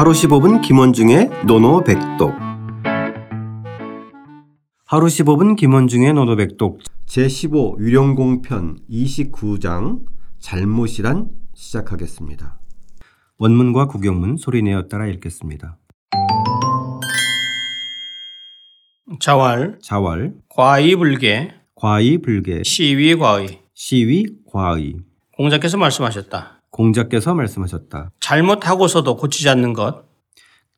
[0.00, 2.32] 하루 15분 김원중의 노노백독
[4.86, 10.00] 하루 15분 김원중의 노노백독 제15 유령공편 29장
[10.38, 12.58] 잘못이란 시작하겠습니다.
[13.36, 15.76] 원문과 구경문 소리내어 따라 읽겠습니다.
[19.20, 23.60] 자왈, 자왈, 과의불계, 과의불계, 시위과의.
[23.74, 24.94] 시위, 과의.
[25.36, 26.59] 공자께서 말씀하셨다.
[26.70, 28.12] 공자께서 말씀하셨다.
[28.20, 30.04] 잘못하고서도 고치지 않는 것,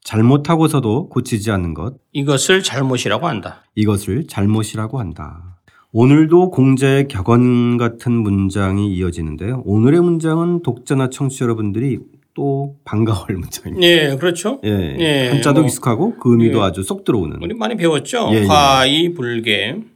[0.05, 3.65] 잘못하고서도 고치지 않는 것, 이것을 잘못이라고 한다.
[3.75, 5.59] 이것을 잘못이라고 한다.
[5.93, 9.63] 오늘도 공자의 격언 같은 문장이 이어지는데요.
[9.67, 11.99] 오늘의 문장은 독자나 청취자 여러분들이
[12.35, 13.87] 또 반가워할 문장입니다.
[13.87, 14.59] 예, 그렇죠.
[14.65, 16.63] 예, 예, 한자도 뭐, 익숙하고 그 의미도 예.
[16.63, 18.31] 아주 쏙 들어오는 우리 많이 배웠죠.
[18.33, 18.45] 예, 예.
[18.47, 19.92] 과의불계.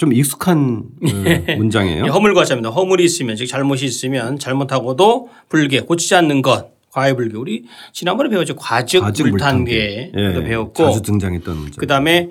[0.00, 2.04] 좀 익숙한 어, 문장이에요.
[2.06, 2.70] 예, 허물과자입니다.
[2.70, 6.70] 허물이 있으면, 즉 잘못이 있으면 잘못하고도 불계, 고치지 않는 것.
[6.92, 7.36] 과의불계.
[7.36, 8.56] 우리 지난번에 배웠죠.
[8.56, 10.72] 과즉, 불탄계도 예, 배웠고.
[10.86, 11.74] 자주 등장했던 문장.
[11.78, 12.30] 그 다음에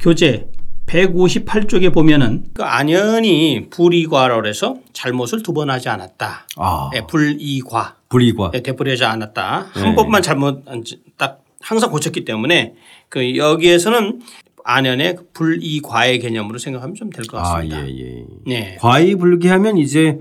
[0.00, 0.46] 교재
[0.86, 6.46] 158쪽에 보면은 그 안연이 불이과로 해서 잘못을 두 번 하지 않았다.
[6.56, 7.94] 아, 네, 불이과.
[8.08, 8.50] 불이과.
[8.50, 9.66] 네, 되풀이하지 않았다.
[9.76, 9.80] 네.
[9.82, 10.64] 한 번만 잘못
[11.16, 12.74] 딱 항상 고쳤기 때문에
[13.08, 14.20] 그 여기에서는
[14.68, 17.88] 안연의 그 불이과의 개념으로 생각하면 좀 될것 아, 같습니다.
[17.88, 18.24] 예, 예.
[18.46, 18.76] 네.
[18.78, 20.18] 과의불기하면 이제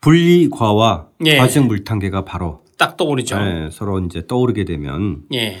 [0.00, 1.36] 분리과와 예.
[1.36, 3.36] 과증물탄계가 바로 딱 떠오르죠.
[3.36, 5.58] 예, 서로 이제 떠오르게 되면 예.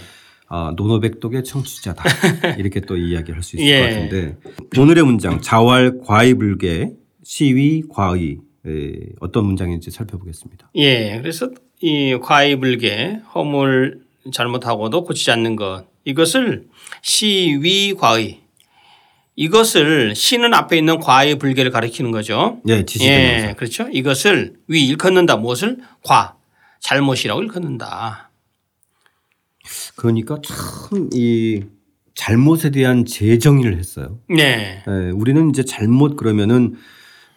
[0.48, 2.04] 아, 노노백독의 청취자다.
[2.56, 3.80] 이렇게 또 이야기할 수 있을 예.
[3.80, 4.36] 것 같은데
[4.78, 10.70] 오늘의 문장 자활 과의불계 시위 과의 예, 어떤 문장인지 살펴보겠습니다.
[10.76, 11.18] 예.
[11.20, 11.50] 그래서
[11.82, 14.00] 이 과의불계 허물
[14.32, 16.66] 잘못하고도 고치지 않는 것 이것을
[17.02, 18.40] 시위과의
[19.34, 22.60] 이것을 시는 앞에 있는 과의 불계를 가리키는 거죠.
[22.68, 23.48] 예, 지시대명사.
[23.48, 23.88] 예, 그렇죠.
[23.90, 25.36] 이것을 위 일컫는다.
[25.36, 26.36] 무엇을 과
[26.80, 28.30] 잘못이라고 일컫는다.
[29.96, 31.62] 그러니까 참 이
[32.14, 34.18] 잘못에 대한 재정의를 했어요.
[34.28, 36.76] 네, 예, 우리는 이제 잘못 그러면은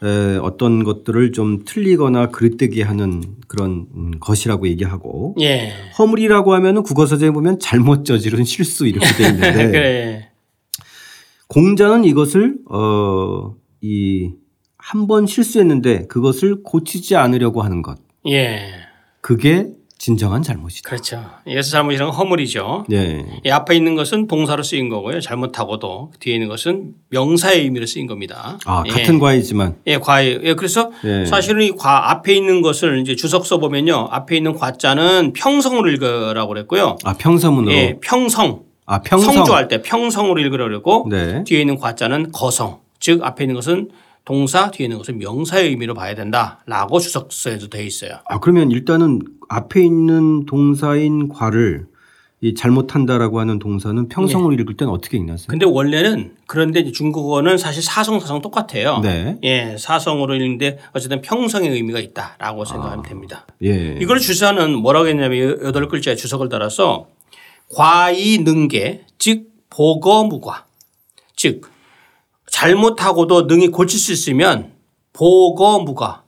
[0.06, 7.32] 에, 어떤 것들을 좀 틀리거나 그릇되게 하는 그런 음, 것이라고 얘기하고 예, 허물이라고 하면은 국어사전에
[7.32, 10.30] 보면 잘못 저지른 실수 이렇게 돼 있는데 그래,
[11.48, 14.32] 공자는 이것을 어 이
[14.78, 17.98] 한 번 실수했는데 그것을 고치지 않으려고 하는 것.
[18.28, 18.70] 예,
[19.22, 19.70] 그게
[20.06, 20.88] 진정한 잘못이다.
[20.88, 21.26] 그렇죠.
[21.48, 22.86] 예수 잘못이란 건 허물이죠.
[22.90, 23.26] 네.
[23.44, 25.20] 이 앞에 있는 것은 동사로 쓰인 거고요.
[25.20, 28.60] 잘못하고도 뒤에 있는 것은 명사의 의미로 쓰인 겁니다.
[28.66, 28.92] 아 예.
[28.92, 30.38] 같은 과이지만 예, 과에.
[30.44, 31.26] 예, 그래서 예.
[31.26, 34.10] 사실은 이 과 앞에 있는 것을 이제 주석 써 보면요.
[34.12, 36.98] 앞에 있는 과자는 평성으로 읽으라고 그랬고요.
[37.04, 38.62] 아 평서문으로 예, 평성.
[38.86, 41.44] 아 평성 성조할 때 평성으로 읽으라고 그랬고 네.
[41.46, 42.80] 뒤에 있는 과자는 거성.
[43.00, 43.90] 즉 앞에 있는 것은
[44.26, 48.20] 동사 뒤에 있는 것은 명사의 의미로 봐야 된다라고 주석서에도 되어 있어요.
[48.28, 51.86] 아 그러면 일단은 앞에 있는 동사인 과를
[52.42, 55.38] 이 잘못한다라고 하는 동사는 평성으로 읽을 때는 어떻게 읽나요?
[55.48, 59.00] 근데 원래는 그런데 중국어는 사실 사성 사성 똑같아요.
[59.00, 59.38] 네.
[59.44, 63.46] 예, 사성으로 읽는데 어쨌든 평성의 의미가 있다라고 생각하면 됩니다.
[63.64, 63.98] 예.
[64.02, 67.08] 이걸 주사는 뭐라고 했냐면 여덟 글자의 주석을 따라서
[67.74, 70.66] 과이 능계 즉 보거무과
[71.36, 71.75] 즉
[72.56, 74.72] 잘못하고도 능히 고칠 수 있으면
[75.12, 76.24] 보거무과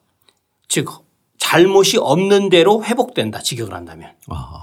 [0.68, 0.90] 즉
[1.38, 4.12] 잘못이 없는 대로 회복된다 직역을 한다면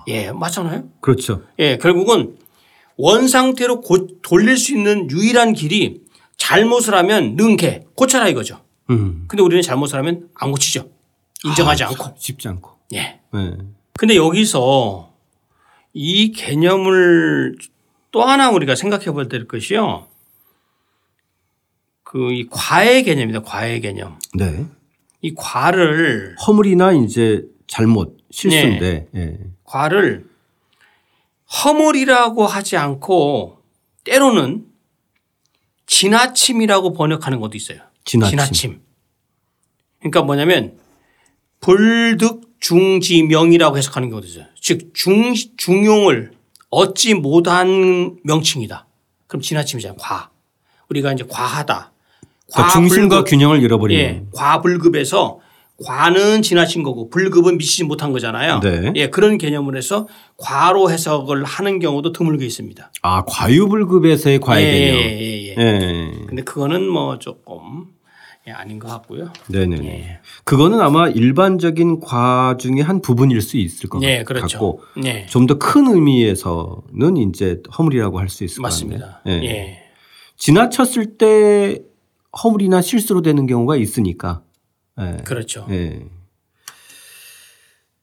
[0.07, 1.41] 아예 맞잖아요 그렇죠.
[1.59, 2.37] 예 결국은
[2.99, 6.03] 원 상태로 고, 돌릴 수 있는 유일한 길이
[6.37, 8.61] 잘못을 하면 능게 고쳐라 이거죠
[8.91, 9.25] 음.
[9.27, 10.87] 근데 우리는 잘못을 하면 안 고치죠
[11.45, 12.73] 인정하지 아, 않고 쉽지 않고.
[12.93, 13.57] 예 네.
[13.97, 15.15] 근데 여기서
[15.95, 17.57] 이 개념을
[18.11, 20.09] 또 하나 우리가 생각해 볼될 것이요.
[22.15, 23.43] 그 이 과의 개념입니다.
[23.43, 24.21] 과의 개념.
[24.35, 24.65] 네.
[25.21, 29.37] 이 과를 허물이나 이제 잘못 실수인데 예.
[29.65, 30.29] 과를
[31.65, 33.59] 허물이라고 하지 않고
[34.05, 34.67] 때로는
[35.87, 37.81] 지나침이라고 번역하는 것도 있어요.
[38.05, 38.81] 지나침.
[39.99, 40.79] 그러니까 뭐냐면
[41.61, 44.45] 불득중지명이라고 해석하는 경우도 있어요.
[44.61, 46.31] 즉 중, 중용을
[46.71, 48.87] 얻지 못한 명칭이다.
[49.27, 49.97] 그럼 지나침이잖아요.
[49.99, 50.31] 과.
[50.91, 51.91] 우리가 이제 과하다.
[52.53, 53.31] 그러니까 중심과 과불급.
[53.31, 54.03] 균형을 잃어버리는.
[54.05, 55.39] 예, 과불급에서
[55.85, 58.61] 과는 지나친 거고 불급은 미치지 못한 거잖아요.
[58.61, 58.93] 네.
[58.95, 60.07] 예, 그런 개념을 해서
[60.37, 62.93] 과로 해석을 하는 경우도 드물게 있습니다.
[63.03, 64.97] 아 과유불급에서의 과의 예, 개념.
[64.97, 65.55] 예, 예, 예.
[65.59, 66.11] 예.
[66.29, 67.87] 근데 그거는 뭐 조금
[68.47, 69.33] 예, 아닌 것 같고요.
[69.49, 69.77] 네네.
[69.85, 70.19] 예.
[70.45, 74.47] 그거는 아마 일반적인 과 중에 한 부분일 수 있을 것 예, 그렇죠.
[74.47, 75.27] 같고 예.
[75.27, 78.71] 좀더 큰 의미에서는 이제 허물이라고 할 수 있을 것.
[78.71, 79.01] 같네요.
[79.27, 79.33] 예.
[79.45, 79.79] 예.
[80.37, 81.81] 지나쳤을 때
[82.43, 84.43] 허물이나 실수로 되는 경우가 있으니까.
[85.01, 85.19] 예.
[85.25, 85.67] 그렇죠.
[85.71, 86.07] 예.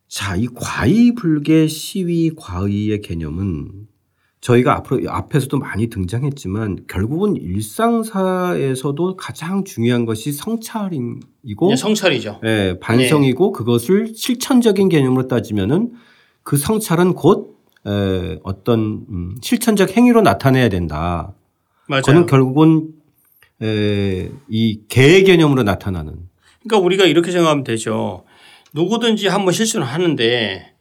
[0.08, 3.88] 자, 이 과의불개 시위 과의의 개념은
[4.42, 12.40] 저희가 앞으로 앞에서도 많이 등장했지만 결국은 일상사에서도 가장 중요한 것이 성찰이고 네, 성찰이죠.
[12.44, 15.92] 예, 반성이고 그것을 실천적인 개념으로 따지면은
[16.42, 17.56] 그 성찰은 곧
[17.86, 21.32] 에, 어떤 음, 실천적 행위로 나타내야 된다.
[21.88, 22.02] 맞아요.
[22.02, 22.88] 그거는 결국은
[23.62, 26.14] 에, 이 개의 개념으로 나타나는
[26.62, 28.24] 그러니까 우리가 이렇게 생각하면 되죠.
[28.74, 30.72] 누구든지 한번 실수를 하는데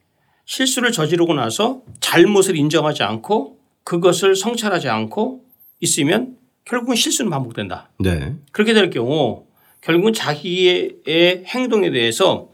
[0.46, 5.44] 실수를 저지르고 나서 잘못을 인정하지 않고 그것을 성찰하지 않고
[5.80, 6.36] 있으면
[6.66, 7.90] 결국은 실수는 반복된다.
[8.00, 8.36] 네.
[8.52, 9.46] 그렇게 될 경우
[9.82, 10.98] 결국은 자기의
[11.46, 12.50] 행동에 대해서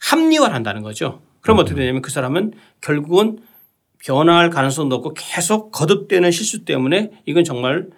[0.00, 1.22] 합리화를 한다는 거죠.
[1.40, 3.38] 그럼 어떻게 되냐면 그 사람은 결국은
[4.04, 7.88] 변화할 가능성도 없고 계속 거듭되는 실수 때문에 이건 정말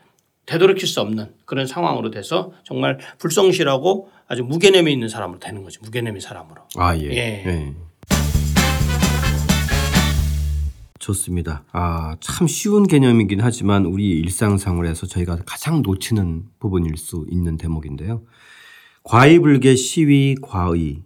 [0.47, 5.81] 되돌이킬 수 없는 그런 상황으로 돼서 정말 불성실하고 아주 무개념이 있는 사람으로 되는 거죠.
[5.85, 6.63] 무개념의 사람으로.
[6.77, 7.11] 아, 예.
[7.11, 7.45] 예.
[7.47, 7.75] 예.
[10.99, 11.65] 좋습니다.
[11.73, 18.23] 아, 참 쉬운 개념이긴 하지만 우리 일상생활에서 저희가 가장 놓치는 부분일 수 있는 대목인데요.
[19.05, 21.03] 과의불개 시위 과의.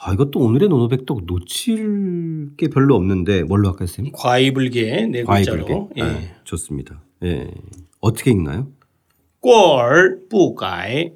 [0.00, 4.12] 아, 이것도 오늘의 노노백도 놓칠 게 별로 없는데 뭘로 할까요, 선생님?
[4.12, 5.64] 과이불개 네 글자로.
[5.66, 6.00] 과의불개.
[6.00, 6.02] 예.
[6.02, 7.02] 아, 좋습니다.
[7.24, 7.50] 예.
[8.06, 8.68] 어떻게 읽나요?
[9.40, 11.12] 꼴不改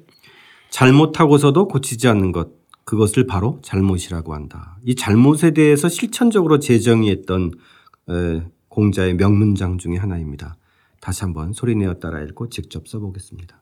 [0.69, 2.49] 잘못하고서도 고치지 않는 것
[2.85, 4.77] 그것을 바로 잘못이라고 한다.
[4.83, 7.51] 이 잘못에 대해서 실천적으로 재정의했던
[8.67, 10.57] 공자의 명문장 중의 하나입니다.
[10.99, 13.61] 다시 한번 소리내어 따라 읽고 직접 써보겠습니다.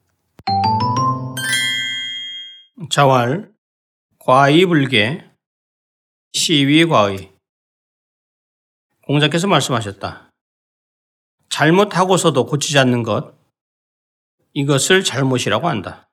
[2.90, 3.52] 자활
[4.20, 5.26] 과이불계
[6.34, 7.32] 시위과의
[9.06, 10.29] 공자께서 말씀하셨다.
[11.50, 13.34] 잘못하고서도 고치지 않는 것
[14.54, 16.08] 이것을 잘못이라고 한다.